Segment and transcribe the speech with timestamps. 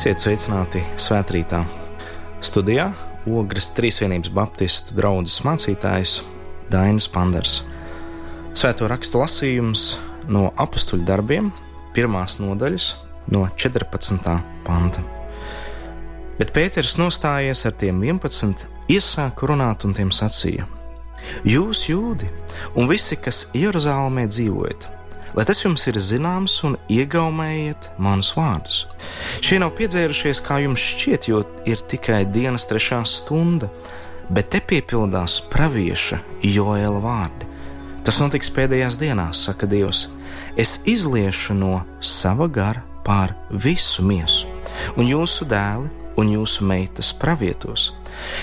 [0.00, 1.58] Esiet sveicināti svētkrītā.
[2.40, 2.86] Studijā
[3.28, 6.14] Ogres Trīsvienības Baptistu draugs mācītājs
[6.72, 7.58] Dainis Panders.
[8.56, 9.82] Svēto rakstu lasījums
[10.24, 11.50] no apakstuļu darbiem,
[11.92, 12.86] pirmās nodaļas,
[13.36, 14.32] no 14.
[14.64, 15.04] panta.
[16.38, 20.64] Bet Pēters nostājies ar tiem 11, iesāka runāt un tiem sacīja:
[21.44, 22.32] Jūs, jūdi,
[22.72, 24.88] un visi, kas Jeruzalemē dzīvojat,
[25.36, 28.84] lai tas jums ir zināms un iegaumējiet manus vārdus.
[29.44, 33.70] Šie nav piedzērušies, kā jums šķiet, jo ir tikai dienas trešā stunda,
[34.30, 37.48] bet te piepildās pravieša Joēla vārdi.
[38.06, 40.06] Tas notiks pēdējās dienās, saka Dievs.
[40.56, 44.48] Es izliešu no sava gara pār visu miesu,
[44.96, 47.90] un jūsu dēli un jūsu meitas pravietos.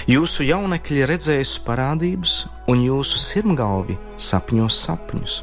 [0.09, 5.37] Jūsu jaunekļi redzēs parādības, un jūsu sirmgalvi sapņos sapņus.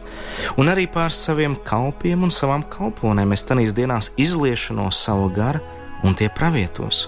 [0.59, 5.62] Un arī pār saviem kalpiem un savām kalponēm es tanīs dienās izliešu no sava gara,
[6.05, 7.07] un tie pravietos.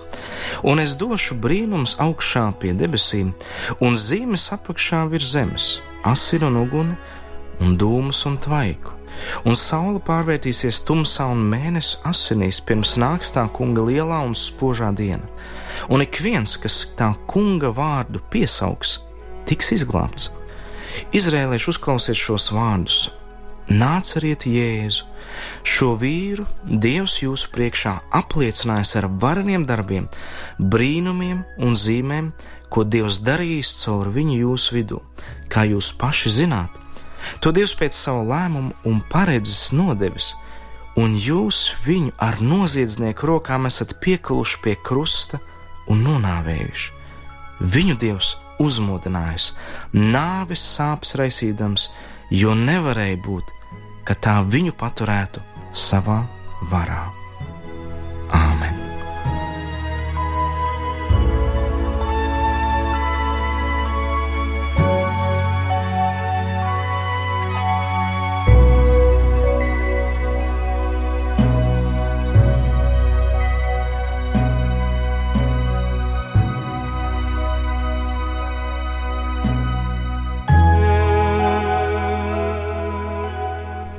[0.65, 3.35] Un es došu brīnums augšā pie debesīm,
[3.85, 5.71] un zīmes apakšā virs zemes,
[6.05, 7.01] asinu un uguni,
[7.61, 8.96] un dūmus un tvaiku
[9.45, 15.27] un saule pārvērtīsies tumsā un mēnesis asinīs pirms nāks tā kunga lielā un spožā diena.
[15.93, 19.01] Un ik viens, kas tā kunga vārdu piesaugs,
[19.49, 20.31] tiks izglābts.
[21.17, 23.07] Izrēlieši uzklausiet šos vārdus:
[23.69, 25.13] Nācariet Jēzu!
[25.67, 30.07] Šo vīru Dievs jūsu priekšā apliecinājis ar vareniem darbiem,
[30.57, 32.31] brīnumiem un zīmēm,
[32.71, 35.03] ko Dievs darījis caur viņu jūsu vidū,
[35.53, 36.86] kā jūs paši zināt
[37.41, 40.33] To Dievs pēc savu lēmumu un paredzes nodevis,
[40.97, 45.41] un jūs viņu ar noziedznieku rokām esat piekluši pie krusta
[45.93, 46.93] un nonāvējuši.
[47.61, 49.51] Viņu Dievs uzmodinājis,
[49.93, 51.91] nāves sāpes raisīdams,
[52.33, 53.53] jo nevarēja būt,
[54.09, 55.45] ka tā viņu paturētu
[55.77, 56.23] savā
[56.73, 57.05] varā.
[58.33, 58.86] Āmen!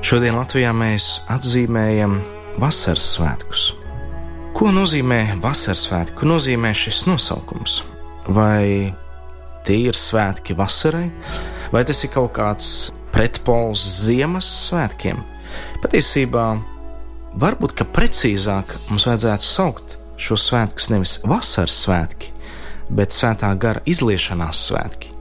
[0.08, 2.14] Šodien Latvijā mēs atzīmējam
[2.64, 3.64] vasaras svētkus.
[4.56, 6.14] Ko nozīmē vasaras svētki?
[6.22, 7.82] Ko nozīmē šis nosaukums?
[8.32, 8.94] Vai
[9.68, 11.10] tie ir svētki vasarai,
[11.74, 12.70] vai tas ir kaut kāds
[13.12, 15.20] pretpols Ziemassvētkiem?
[15.84, 16.46] Patiesībā
[17.44, 22.32] varbūt precīzāk mums vajadzētu saukt šos svētkus nevis vasaras svētki,
[22.96, 25.12] bet svētā gara izliešanās svētki.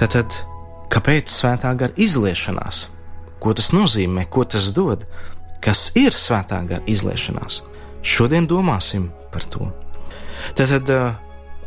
[0.00, 0.40] Tātad,
[0.88, 2.86] kāpēc svētā gara izliešanās?
[3.44, 5.04] Ko tas nozīmē, ko tas dod,
[5.64, 7.60] kas ir svētā gara izliešanās.
[8.04, 9.68] Šodien domāsim par to.
[10.56, 11.14] Tad uh,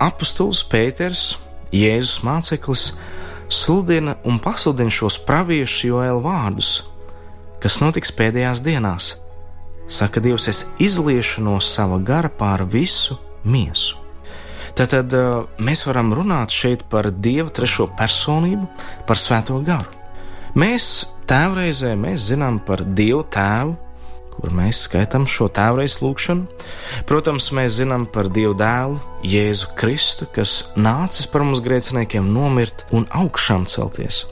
[0.01, 1.37] apustulis Pēters,
[1.73, 2.91] Jēzus māceklis,
[3.49, 6.71] sludina un pasludina šos praviešu joēlu vārdus,
[7.63, 9.15] kas notiks pēdējās dienās.
[9.87, 13.15] Saka, Dievs, es izliešu no sava gara pār visu
[13.47, 13.97] miesu.
[14.77, 18.67] Tad uh, mēs varam runāt šeit par Dieva trešo personību,
[19.09, 19.89] par Svēto garu.
[20.57, 23.75] Mēs tēvreizē mēs zinām par Dievu tēvu,
[24.37, 26.45] kur mēs skaitām šo tēvreiz lūgšanu.
[27.09, 33.07] Protams, mēs zinām par Dievu dēlu, Jēzu Kristu, kas nācis par mums grēciniekiem nomirt un
[33.09, 34.25] augšām celties.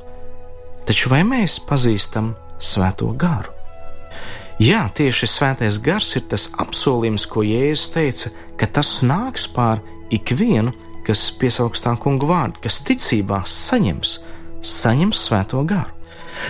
[0.85, 3.51] Taču vai mēs pazīstam Svēto garu?
[4.63, 9.81] Jā, tieši svētais gars ir tas apsolījums, ko Jēzus teica, ka tas nāks pār
[10.15, 10.71] ikvienu,
[11.03, 14.15] kas piesaugs tā kungu vārdu, kas ticībā saņems,
[14.63, 15.91] saņems svēto garu.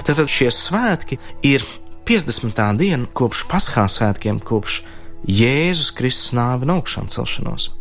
[0.06, 1.66] Tātad šie svētki ir
[2.06, 2.62] 50.
[2.80, 4.84] diena kopš Paskā svētkiem, kopš
[5.26, 7.72] Jēzus Kristus nāvi un augšām celšanos.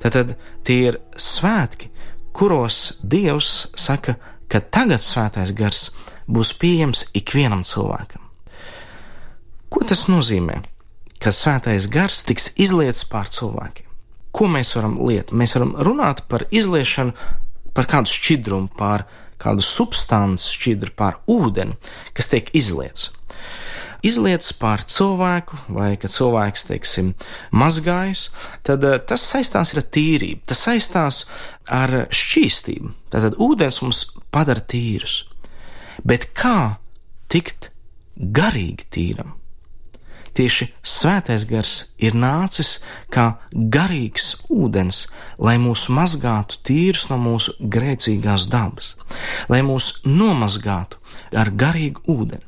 [0.00, 1.90] Tātad tie ir svētki,
[2.32, 4.16] kuros Dievs saka,
[4.48, 5.90] ka tagad svētais gars
[6.28, 8.22] būs pieejams ikvienam cilvēkam.
[9.68, 10.62] Ko tas nozīmē?
[11.20, 13.84] Ka svētais gars tiks izlietis pār cilvēkiem.
[14.32, 15.32] Ko mēs varam liet?
[15.32, 17.12] Mēs varam runāt par izliešanu,
[17.74, 19.04] par kādu šķidrumu, par
[19.42, 21.78] kādu substanci šķidru pār ūdeni,
[22.16, 23.12] kas tiek izliets.
[24.06, 27.14] Izlietas pār cilvēku, vai kad cilvēks, teiksim,
[27.50, 28.28] mazgājas,
[28.66, 31.24] tad uh, tas saistās ar tīrību, tas saistās
[31.66, 32.92] ar šķīstību.
[33.10, 34.04] Tātad ūdens mums
[34.34, 35.24] padara tīrus.
[36.06, 36.78] Bet kā
[37.32, 37.72] tikt
[38.18, 39.37] garīgi tīram?
[40.36, 42.78] Tieši svētais gars ir nācis
[43.14, 45.06] kā garīgs ūdens,
[45.38, 48.94] lai mūs mazgātu tīrus no mūsu grēcīgās dabas,
[49.48, 51.00] lai mūs nomazgātu
[51.36, 52.44] ar garīgu ūdeni.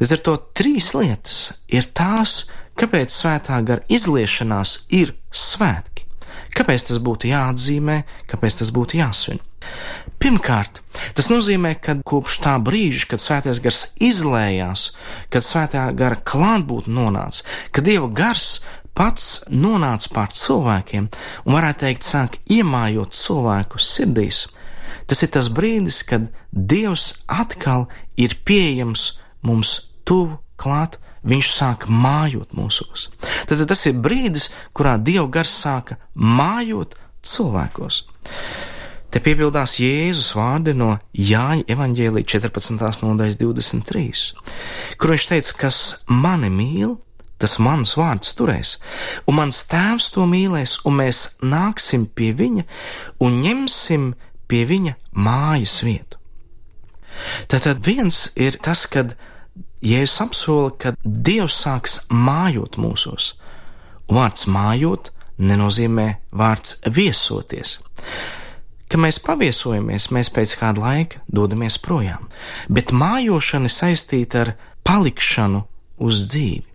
[0.00, 1.38] Līdz ar to trīs lietas
[1.70, 2.44] ir tās,
[2.80, 6.08] kāpēc svētā gara izliešanās ir svētki?
[6.54, 9.42] Kāpēc tas būtu jāatzīmē, kāpēc tas būtu jāsvin?
[10.22, 10.80] Pirmkārt,
[11.16, 14.86] tas nozīmē, ka kopš tā brīža, kad svētais gars izlējās,
[15.32, 17.44] kad svētā gara klātbūtne nonāca,
[17.74, 18.62] kad dieva gars
[18.96, 24.46] pats nonāca pār cilvēkiem un, varētu teikt, sāk iemājot cilvēku sirdīs,
[25.10, 29.10] tas ir tas brīdis, kad dievs atkal ir pieejams
[29.44, 29.76] mums
[30.08, 31.00] tuvu klāt.
[31.24, 33.06] Viņš sāk mājot mūsos.
[33.48, 36.92] Tad tas ir brīdis, kurā Dieva gars sāka mājot
[37.24, 38.02] cilvēkos.
[39.14, 43.04] Te piepildās Jēzus vārdi no Jāņa evanģēlīja 14.
[43.04, 44.08] nodaļas 23,
[44.98, 45.78] kur viņš teica, kas
[46.10, 46.96] mani mīl,
[47.38, 48.72] tas mans vārds turēs,
[49.30, 52.66] un mans tēvs to mīlēs, un mēs nāksim pie viņa
[53.22, 54.10] un ņemsim
[54.50, 56.18] pie viņa mājas vietu.
[57.46, 59.14] Tātad viens ir tas, kad
[59.78, 63.36] Jēzus apsola, ka Dievs sāks mājot mūsos.
[64.10, 67.78] Vārds mājot nenozīmē vārds viesoties
[68.90, 72.28] ka mēs paviesojamies, mēs pēc kāda laika dodamies projām,
[72.68, 74.52] bet mājošana saistīta ar
[74.86, 75.64] palikšanu
[76.04, 76.66] uz dzīvi.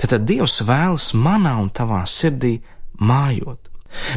[0.00, 2.58] Tad, Dievs vēlas manā un tavā sirdī
[3.00, 3.70] mājot.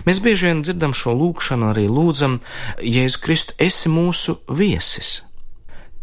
[0.07, 2.39] Mēs bieži vien dzirdam šo lūgšanu, arī lūdzam,
[2.81, 5.21] Jēzu Kristu, esi mūsu viesis.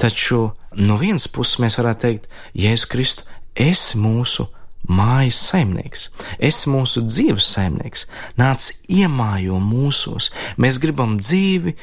[0.01, 6.09] Taču no vienas puses mēs varētu teikt, Jēzu Kristu, esi mūsu viesis mājas saimnieks,
[6.39, 8.07] esi mūsu dzīves saimnieks,
[8.41, 11.75] nāc iemājo mūsos, mēs gribam dzīvi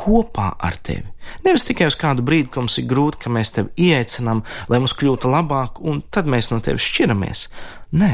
[0.00, 1.08] kopā ar tevi.
[1.44, 4.96] Nevis tikai uz kādu brīdi, kad mums ir grūti, ka mēs tevi ieaicinām, lai mums
[4.96, 7.46] kļūtu labāk, un tad mēs no tevis šķiramies.
[8.00, 8.12] Nē,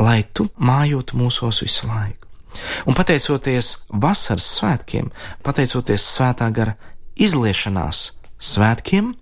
[0.00, 2.28] lai tu mājotu mūsos visu laiku.
[2.88, 5.12] Un pateicoties vasaras svētkiem,
[5.46, 6.74] pateicoties svētā gara
[7.20, 8.08] izliešanās
[8.40, 9.12] svētkiem,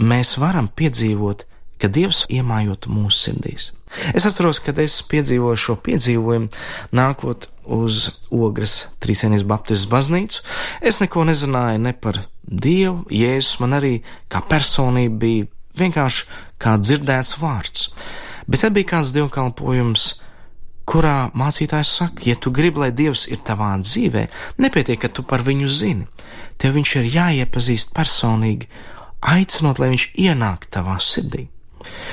[0.00, 1.46] mēs varam piedzīvot
[1.80, 3.70] ka Dievs iemājot mūsu sirdīs.
[4.14, 6.50] Es atceros, kad es piedzīvoju šo piedzīvojumu,
[6.96, 10.42] nākot uz Ogres Trīsienes Baptistas baznīcu.
[10.80, 13.94] Es neko nezināju ne par Dievu, Jēzus man arī
[14.30, 15.48] kā personība bija
[15.80, 16.28] vienkārši
[16.62, 17.90] kā dzirdēts vārds.
[18.46, 20.06] Bet tad bija kāds dievkalpojums,
[20.86, 24.28] kurā mācītājs saka, ja tu gribi, lai Dievs ir tavā dzīvē,
[24.62, 26.06] nepietiek, ka tu par viņu zini.
[26.62, 28.70] Tev viņš ir jāiepazīst personīgi,
[29.26, 31.48] aicinot, lai viņš ienāk tavā sirdī.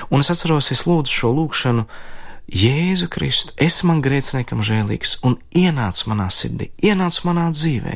[0.10, 1.88] Un es atceros, es lūdzu šo lūgšanu.
[2.54, 7.94] Jēzu Kristu, esi man grēciniekam žēlīgs, un ienāc manā sirdī, ienāc manā dzīvē,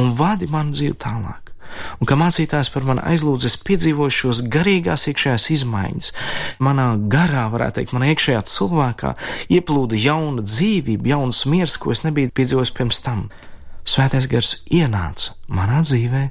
[0.00, 1.52] un vadi manu dzīvi tālāk.
[2.00, 6.12] Un kā mācītājs par mani aizlūdz, es piedzīvoju šos garīgās iekšējās izmaiņas.
[6.64, 9.12] Manā garā, varētu teikt, manā iekšējā cilvēkā
[9.58, 13.26] ieplūda jauna dzīvība, jauns miers, ko es nebiju piedzīvojis pirms tam.
[13.86, 16.24] Svētais gars ienāca manā dzīvē,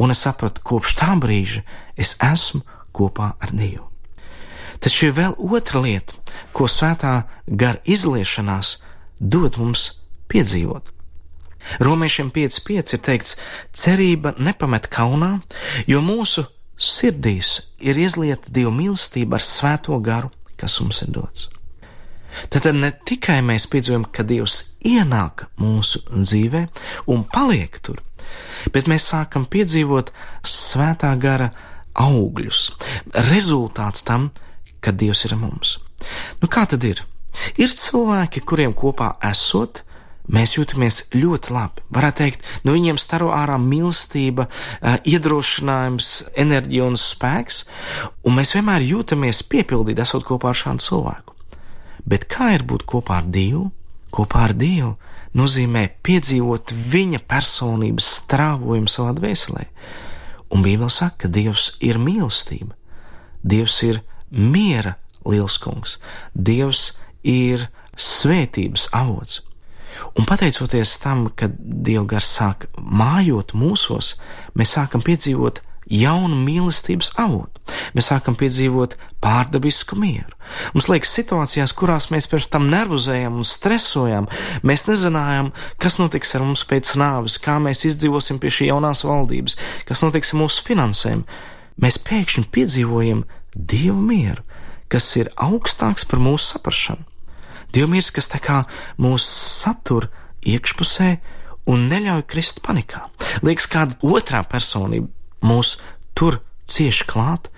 [0.00, 1.66] un es sapratu, kopš tā brīža
[1.96, 2.64] es esmu
[2.96, 3.95] kopā ar Dievu.
[4.82, 6.18] Taču ir vēl otra lieta,
[6.52, 8.76] ko svētā gara izliešanās
[9.20, 9.88] dod mums
[10.30, 10.92] piedzīvot.
[11.82, 13.34] Romiešiem 5,5 ir teikts,
[13.74, 15.40] cerība nepamet kaunā,
[15.90, 16.46] jo mūsu
[16.76, 21.48] sirdīs ir izlieta dieva mīlestība ar svēto garu, kas mums ir dots.
[22.52, 26.66] Tad ne tikai mēs piedzīvojam, ka Dievs ienāk mūsu dzīvē
[27.12, 28.02] un paliek tur,
[28.74, 30.12] bet mēs sākam piedzīvot
[30.44, 31.50] svētā gara
[31.96, 32.66] augļus,
[33.30, 34.28] rezultātu tam,
[34.86, 35.76] ka Dievs ir mums.
[36.40, 37.02] Nu, kā tad ir?
[37.60, 39.82] Ir cilvēki, kuriem kopā esot,
[40.32, 41.84] mēs jūtamies ļoti labi.
[41.94, 44.48] Varētu teikt, no viņiem staro ārā mīlestība,
[45.06, 47.64] iedrošinājums, enerģija un spēks,
[48.26, 51.36] un mēs vienmēr jūtamies piepildīti, esot kopā ar šādu cilvēku.
[52.06, 53.68] Bet kā ir būt kopā ar Dievu?
[54.14, 54.94] Kopā ar Dievu
[55.36, 59.66] nozīmē piedzīvot viņa personības strāvojumu savā dvēselē.
[60.54, 62.72] Un Bībele saka, ka Dievs ir mīlestība,
[63.46, 65.98] Dievs ir miera liels kungs.
[66.32, 69.42] Dievs ir svētības avots.
[70.16, 74.16] Un pateicoties tam, ka Dieva gars sāk mājot mūsos,
[74.56, 77.62] mēs sākam piedzīvot jaunu mīlestības avotu.
[77.94, 80.34] Mēs sākam piedzīvot pārdabisku mieru.
[80.74, 84.28] Mums liekas, situācijās, kurās mēs pirms tam nervozējam un stresojam,
[84.66, 85.52] mēs nezinājām,
[85.82, 90.34] kas notiks ar mums pēc nāves, kā mēs izdzīvosim pie šī jaunās valdības, kas notiks
[90.34, 91.24] ar mūsu finansēm.
[91.82, 93.24] Mēs pēkšņi piedzīvojam
[93.56, 94.44] Dieva mieru,
[94.92, 97.04] kas ir augstāks par mūsu saprāšanu.
[97.72, 98.62] Dieva miers, kas tā kā
[99.00, 100.10] mūs satur
[100.46, 101.16] iekšpusē
[101.72, 103.06] un neļauj krist panikā.
[103.42, 105.08] Liekas, kāda otrā personība
[105.44, 105.76] mūs
[106.16, 107.50] tur cieši klāt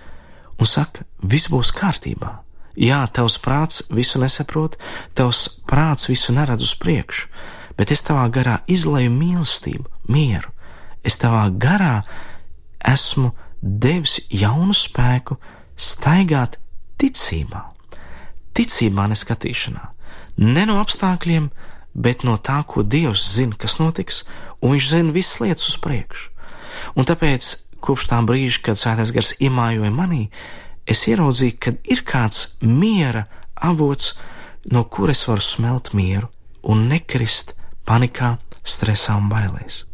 [0.59, 2.39] un saka, viss būs kārtībā.
[2.79, 4.77] Jā, tavs prāts visu nesaprot,
[5.17, 7.27] tavs prāts visu neredz uz priekšu,
[7.79, 10.53] bet es tavā garā izlēju mīlestību, mieru.
[11.03, 12.01] Es tavā garā
[12.87, 15.39] esmu devis jaunu spēku,
[15.79, 16.59] staigāt
[16.99, 17.65] ticībā.
[18.59, 19.85] ticībā, ne skatīšanā,
[20.43, 21.49] ne no apstākļiem,
[21.95, 24.25] bet no tā, ko Dievs zina, kas notiks,
[24.59, 26.31] un Viņš zina visas lietas uz priekšu.
[26.99, 27.45] Un tāpēc,
[27.79, 30.27] kopš tā brīža, kad Svētais Gars iemājoja manī,
[30.83, 34.17] es ieraudzīju, ka ir kāds miera avots,
[34.67, 36.27] no kuras varu smelt mieru
[36.63, 37.55] un nekrist
[37.87, 38.35] panikā,
[38.67, 39.85] stresā un bailēs.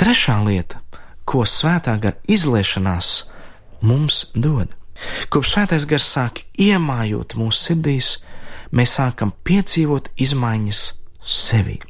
[0.00, 0.80] Trešā lieta,
[1.28, 3.10] ko svētā gara izliešanās
[3.80, 4.70] mums dod.
[5.32, 8.12] Kopš svētais gars sāk iemājot mūsu sirdīs,
[8.74, 10.84] mēs sākam piedzīvot izmaiņas
[11.24, 11.80] sevī.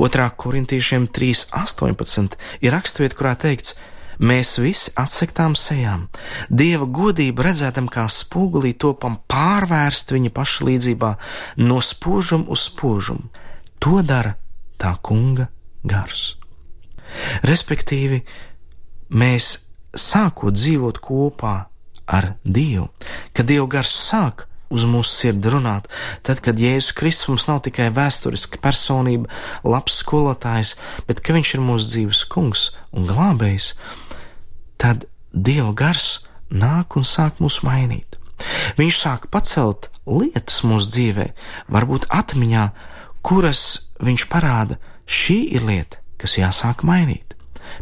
[0.00, 3.76] Otrā korintiešiem 3.18 ir raksturvieta, kurā teikts,
[4.22, 6.06] mēs visi atsektām sejām,
[6.48, 11.12] dieva godību redzētam kā spogulī topam pārvērst viņa paša līdzībā
[11.66, 13.28] no spožuma uz spožumu.
[13.82, 14.36] To dara
[14.80, 15.48] tā kunga
[15.84, 16.36] gars.
[17.44, 18.22] Respektīvi,
[19.10, 19.56] mēs
[19.94, 21.56] sākot dzīvot kopā
[22.06, 22.88] ar Dievu,
[23.36, 25.88] kad Dieva gars sāk uz mūsu sirdi runāt,
[26.24, 29.28] tad, kad Jēzus Kristus mums nav tikai vēsturiska personība,
[29.64, 30.76] labs skolotājs,
[31.08, 33.74] bet ka Viņš ir mūsu dzīves kungs un glābējs,
[34.80, 38.18] tad Dieva gars nāk un sāk mūs mainīt.
[38.76, 41.28] Viņš sāk pacelt lietas mūsu dzīvē,
[41.72, 42.64] varbūt atmiņā,
[43.22, 47.31] kuras viņš parāda, šī ir lieta, kas jāsāk mainīt.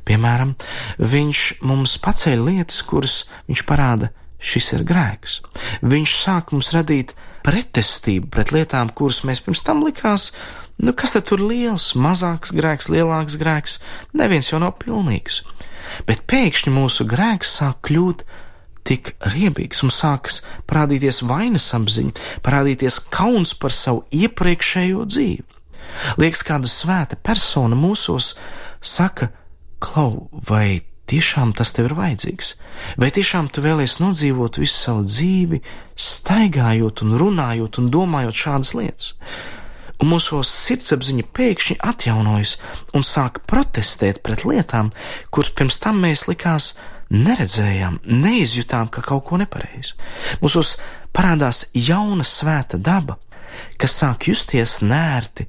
[0.08, 0.54] Piemēram,
[0.99, 4.10] viņš mums paceļ lietas, kuras viņš parāda,
[4.40, 5.40] šis ir grēks.
[5.84, 10.30] Viņš sāk mums radīt pretestību pret lietām, kuras mēs pirms tam likās,
[10.80, 13.80] nu kas tad tur liels, mazāks grēks, lielāks grēks,
[14.16, 15.42] neviens jau nav pilnīgs.
[16.08, 18.25] Bet pēkšņi mūsu grēks sāk kļūt
[18.87, 25.46] tik riebīgs, un sākas parādīties vainas apziņa, parādīties kauns par savu iepriekšējo dzīvi.
[26.20, 28.34] Liekas, kāda svēta persona mūsos
[28.80, 29.30] saka,
[29.82, 32.52] klau, vai tiešām tas tev ir vajadzīgs?
[33.00, 35.62] Vai tiešām tu vēlies nodzīvot visu savu dzīvi,
[35.99, 39.14] staigājot un runājot un domājot šādas lietas?
[40.00, 42.54] Un mūsu sirdsapziņa pēkšņi atjaunojas
[42.96, 44.88] un sāk protestēt pret lietām,
[45.28, 46.72] kuras pirms tam mēs likās
[47.10, 49.96] neredzējām, neizjutām, ka kaut ko nepareizi.
[50.40, 50.76] Mūsos
[51.12, 53.18] parādās jauna svēta daba,
[53.76, 55.49] kas sāk justies nērti,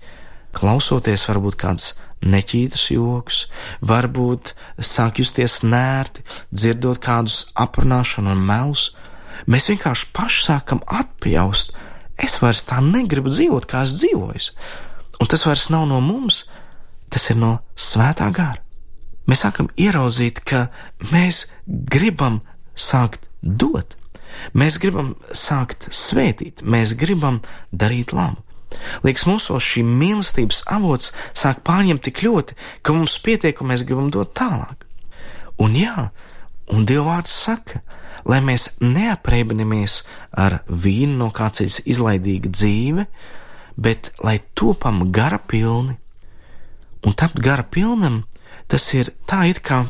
[0.55, 3.45] klausoties varbūt kādas neķītas joks,
[3.81, 8.91] varbūt sāk justies nērti, dzirdot kādus aprunāšanu un melus.
[9.49, 11.73] Mēs vienkārši paši sākam atpjaust,
[12.21, 14.51] es vairs tā negribu dzīvot, kā es dzīvoju.
[15.21, 16.45] Un tas vairs nav no mums,
[17.09, 18.61] tas ir no svētā gara.
[19.29, 20.67] Mēs sākam ieraudzīt, ka
[21.11, 22.41] mēs gribam
[22.75, 23.95] sākt dot,
[24.57, 27.41] mēs gribam sākt svētīt, mēs gribam
[27.71, 28.41] darīt labu.
[29.05, 34.11] Liekas, mūsos šī mīlestības avots sāk pārņemt tik ļoti, ka mums pietiek, un mēs gribam
[34.13, 34.85] dot tālāk.
[35.61, 36.09] Un jā,
[36.71, 37.81] un Dieva vārds saka,
[38.25, 40.01] lai mēs neapreibinamies
[40.31, 43.07] ar vīnu no kā ceļa izlaidīga dzīve,
[43.77, 45.97] bet lai topam gara pilni.
[47.05, 48.23] Un tapt gara pilnam,
[48.69, 49.85] tas ir tā, it kā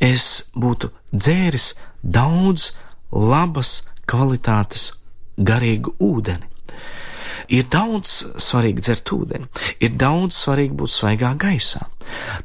[0.00, 2.70] es būtu dzēris daudz
[3.10, 4.92] labas kvalitātes
[5.36, 6.55] garīgu ūdeni.
[7.52, 9.48] Ir daudz svarīgi dzert ūdeni,
[9.80, 11.86] ir daudz svarīgi būt svaigā gaisā.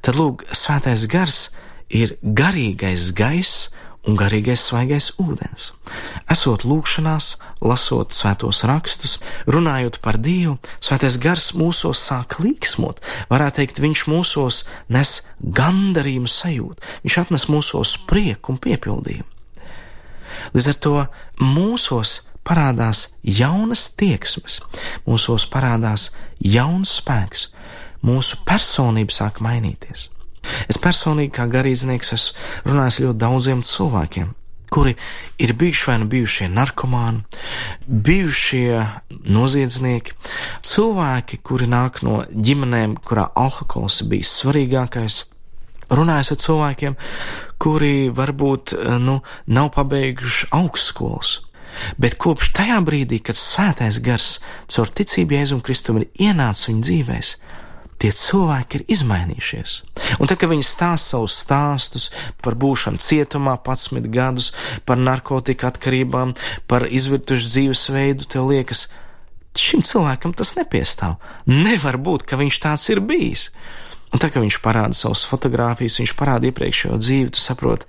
[0.02, 1.50] Tad, lūk, svētais gars
[1.92, 3.70] ir garīgais gaiss
[4.08, 5.72] un garīgais svaigais ūdens.
[6.32, 13.82] Esot lūgšanās, lasot svētos rakstus, runājot par Dievu, svētais gars mūsos sāk līksmot, varētu teikt,
[13.84, 19.30] viņš mūsos nes gandarījumu sajūtu, viņš atnes mūsos prieku un piepildījumu.
[20.56, 20.96] Līdz ar to
[21.44, 22.18] mūsos
[22.48, 24.60] parādās jaunas tieksmes,
[25.06, 27.50] mūsos parādās jauns spēks,
[28.06, 30.10] mūsu personība sāk mainīties.
[30.70, 34.32] Es personīgi, kā garīdznieks, esmu runājis ļoti daudziem cilvēkiem,
[34.72, 34.96] kuri
[35.42, 37.22] ir bijuši vai nu bijušie narkomāni,
[37.86, 38.86] bijušie
[39.28, 40.16] noziedznieki,
[40.66, 45.26] cilvēki, kuri nāk no ģimenēm, kurā alkohols ir bijis svarīgākais.
[45.92, 46.98] Runājot ar cilvēkiem,
[47.60, 49.20] kuri varbūt nu,
[49.52, 51.34] nav pabeiguši augstskolas,
[52.02, 54.38] Bet kopš tajā brīdī, kad svētais gars
[54.72, 57.34] caur ticību Jēzum Kristum ir ienācis viņu dzīvēs,
[58.02, 59.76] tie cilvēki ir izmainījušies.
[60.18, 62.10] Un tad, kad viņi stāsta savus stāstus
[62.42, 64.52] par būšanu cietumā, 11 gadus,
[64.86, 66.34] par narkotiku atkarībām,
[66.72, 68.88] par izvirtušu dzīvesveidu, tev liekas,
[69.58, 71.20] šim cilvēkam tas nepiestāv.
[71.50, 73.50] Nevar būt, ka viņš tāds ir bijis.
[74.12, 77.88] Un tā, kad viņš parāda savus fotogrāfijas, viņš parāda iepriekšējo dzīvi, tu saproti,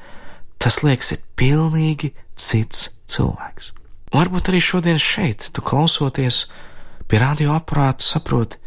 [0.62, 3.72] tas liekas, ir pilnīgi cits cilvēks.
[4.12, 6.46] Varbūt arī šodien šeit, tu klausoties
[7.08, 8.58] pie radioaparāta, saproti,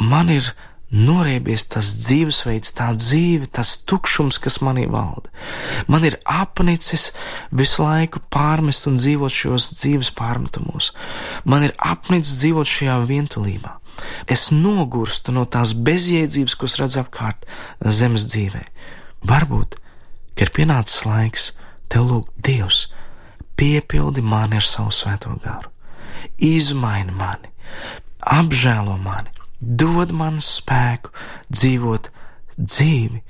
[0.00, 0.50] man ir
[0.88, 5.28] noriebies tas dzīvesveids, tā dzīve, tas tukšums, kas manī valda.
[5.88, 7.10] Man ir apnicis
[7.52, 10.94] visu laiku pārmest un dzīvot šos dzīves pārmetumos.
[11.44, 13.76] Man ir apnicis dzīvot šajā vientulībā.
[14.30, 17.44] Es nogurstu no tās bezjēdzības, ko redzu apkārt
[17.84, 18.64] zemes dzīvē.
[19.28, 19.76] Varbūt,
[20.38, 21.50] ka ir pienācis laiks
[21.92, 22.86] tev lūgt Dievs,
[23.58, 25.70] piepildi mani ar savu svēto garu,
[26.38, 27.50] izmaini mani,
[28.20, 31.12] apžēlo mani, dod man spēku
[31.50, 32.10] dzīvot
[32.58, 33.22] dzīvi,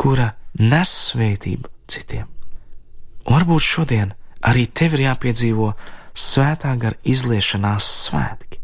[0.00, 2.28] kura nes svētību citiem.
[3.28, 4.14] Varbūt šodien
[4.46, 5.74] arī tev ir jāpiedzīvo
[6.16, 8.58] svētā gara izliešanās svētki.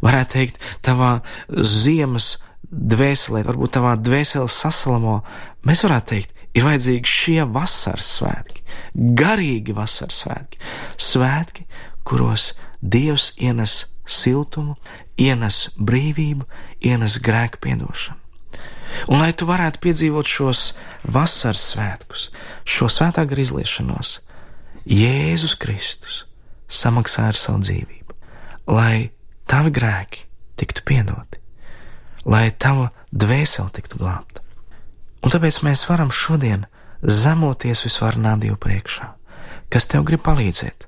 [0.00, 1.18] Varētu teikt, tavā
[1.50, 2.38] ziemas
[2.70, 5.20] dvēselē, varbūt tavā dvēseles sasalamo,
[5.66, 8.64] mēs varētu teikt, ir vajadzīgi šie vasaras svētki,
[9.18, 10.60] garīgi vasaras svētki,
[11.00, 11.66] svētki,
[12.04, 14.78] kuros Dievs ienes siltumu,
[15.20, 16.46] ienes brīvību,
[16.80, 18.18] ienes grēku piedošanu.
[19.12, 20.72] Un lai tu varētu piedzīvot šos
[21.04, 22.30] vasaras svētkus,
[22.64, 24.18] šo svētā gara izliešanos,
[24.88, 26.24] Jēzus Kristus
[26.70, 28.16] samaksāja ar savu dzīvību,
[28.72, 29.10] lai
[29.50, 30.24] tavi grēki
[30.58, 31.38] tiktu piedoti,
[32.24, 34.39] lai tava dvēsele tiktu glābta.
[35.20, 36.66] Un tāpēc mēs varam šodien
[37.02, 39.10] zemoties visvarenā Dievu priekšā,
[39.72, 40.86] kas tev grib palīdzēt,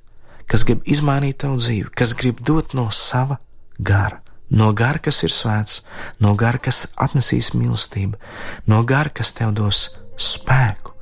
[0.49, 3.39] kas grib izmainīt tavu dzīvi, kas grib dot no sava
[3.79, 4.21] gara,
[4.51, 5.83] no gara, kas ir svēts,
[6.21, 8.21] no gara, kas atnesīs mīlestību,
[8.69, 9.89] no gara, kas tev dos
[10.21, 10.95] spēku,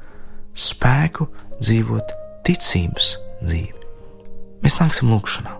[0.54, 1.28] spēku
[1.60, 2.14] dzīvot
[2.46, 3.76] ticības dzīvi.
[4.60, 5.56] Mēs nāksim lūgšanā.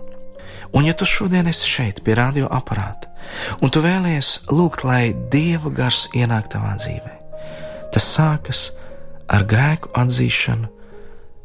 [0.71, 3.09] Un, ja tu šodien esi šeit pie radio aparāta,
[3.59, 7.17] un tu vēlies lūgt, lai Dieva gars ienāk tavā dzīvē,
[7.91, 8.67] tas sākas
[9.31, 10.69] ar grēku atzīšanu,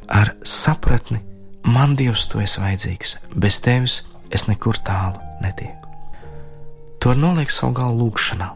[0.09, 1.23] ar sapratni,
[1.67, 3.97] Man Dievs, tu esi vajadzīgs, bez tevis
[4.31, 5.89] es nekur tālu netieku.
[7.03, 8.47] Tu vari noliekt savu galvu lūgšanā,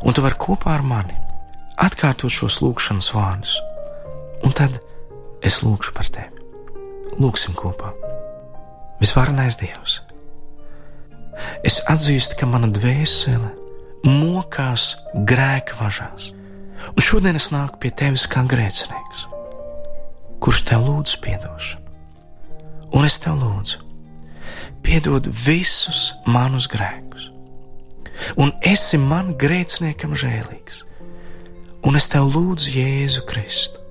[0.00, 1.16] un tu vari kopā ar mani
[1.78, 3.58] atkārtot šos lūgšanas vārdus,
[4.48, 4.80] un tad
[5.44, 6.40] es lūgšu par tevi.
[7.20, 7.92] Lūksim kopā.
[9.02, 10.00] Visvarenais Dievs,
[11.68, 13.52] es atzīstu, ka mana dvēsele
[14.08, 14.94] mokās
[15.28, 16.32] grēka važās,
[16.94, 19.26] un šodien es nāku pie tevis kā grēcinieks,
[20.42, 21.84] kurš tev lūdz atdošanu.
[22.96, 23.82] Un es tev lūdzu,
[24.82, 27.28] piedod visus manus grēkus,
[28.40, 30.84] un esi man grēciniekam žēlīgs,
[31.84, 33.84] un es tev lūdzu Jēzu Kristu,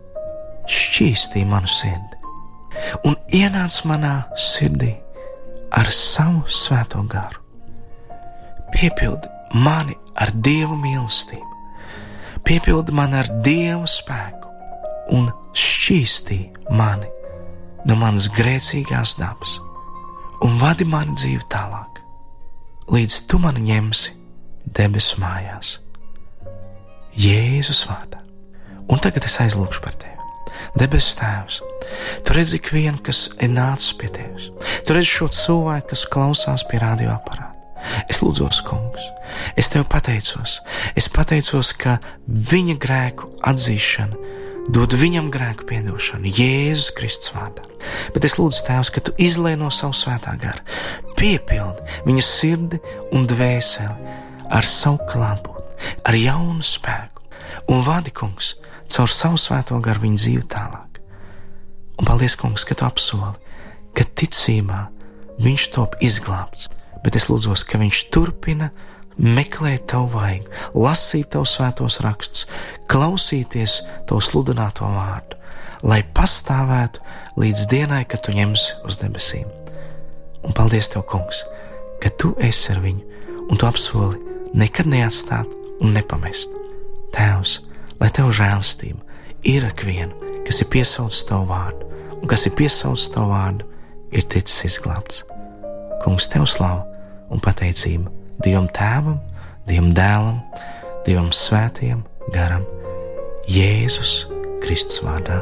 [0.68, 2.18] šķīstī manu sirdi,
[3.06, 4.96] un ienāc manā sirdī
[5.78, 7.44] ar savu svēto garu.
[8.74, 9.30] Piepildi
[9.62, 11.57] mani ar dievu mīlestību,
[12.48, 14.52] piepildi mani ar dievu spēku
[15.18, 16.38] un šķīstī
[16.80, 17.10] mani
[17.90, 19.58] no manas grēcīgās dabas
[20.46, 22.00] un vadi manu dzīvi tālāk,
[22.94, 24.14] līdz tu mani ņemsi
[24.78, 25.74] debesu mājās.
[27.18, 28.22] Jēzus vārdā.
[28.88, 30.16] Un tagad es aizlūgšu par tevi.
[30.80, 31.60] Debesu Tēvs,
[32.24, 34.48] tu redzi ikvienu, kas ir nācis pie tevis.
[34.88, 37.57] Tu redzi šo cilvēku, kas klausās pie radioaparāta.
[38.10, 39.04] Es lūdzu, Kungs,
[39.60, 40.60] es tev pateicos,
[40.98, 44.36] es pateicos, ka viņa grēku atzīšana
[44.74, 47.64] dod viņam grēku piedošanu Jēzus Kristus vārdā.
[48.16, 50.64] Bet es lūdzu, Tēvs, ka tu izlai no savas svētā gara,
[51.20, 52.80] piepildi viņa sirdi
[53.16, 54.16] un dvēseli
[54.52, 57.24] ar savu klātbūtni, ar jaunu spēku,
[57.72, 58.56] un vadi, Kungs,
[58.92, 61.02] caur savu svēto garu viņa dzīvi tālāk.
[61.98, 63.34] Un paldies, Kungs, ka tu apsoli,
[63.96, 64.84] ka ticībā
[65.44, 66.68] viņš top izglābts,
[67.04, 68.72] bet es lūdzu, ka viņš turpina
[69.18, 72.46] meklēt tavu vaigu, lasīt tavu svētos rakstus,
[72.92, 75.40] klausīties tavu sludināto vārdu,
[75.88, 77.02] lai pastāvētu
[77.42, 79.50] līdz dienai, kad tu ņemsi uz debesīm.
[80.46, 81.44] Un paldies tev, Kungs,
[82.02, 84.20] ka tu esi ar viņu un tu apsoli
[84.58, 85.50] nekad neatstāt
[85.82, 86.54] un nepamest.
[87.16, 87.60] Tēvs,
[88.02, 89.02] lai tev žēlastība
[89.48, 90.14] ir ikviena,
[90.48, 91.88] kas ir piesaucis tavu vārdu,
[92.20, 93.68] un kas ir piesaucis tavu vārdu,
[94.12, 95.26] ir ticis izglābts.
[96.04, 96.84] Kungs, tev slavu
[97.34, 98.14] un pateicību!
[98.46, 99.18] Dievam Tēvam,
[99.70, 100.38] Dievam Dēlam,
[101.08, 102.06] Dievam Svētajam
[102.36, 102.68] Garam,
[103.50, 104.28] Jēzus
[104.64, 105.42] Kristus vārdā.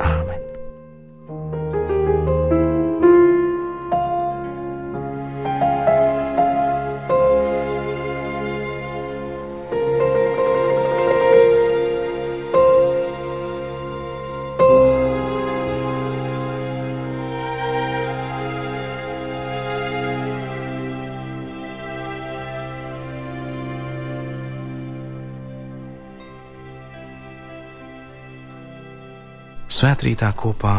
[0.00, 0.45] Āmen!
[29.86, 30.70] Svētrītā kopā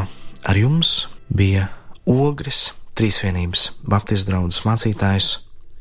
[0.51, 0.89] ar jums
[1.31, 1.69] bija
[2.11, 5.29] Ogres Trīsvienības Baptistu draugs mācītājs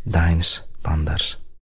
[0.07, 0.53] Dainis
[0.87, 1.33] Pandars.